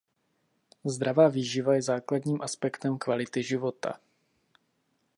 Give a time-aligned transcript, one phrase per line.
[0.85, 3.99] Zdravá výživa je základním aspektem kvality života.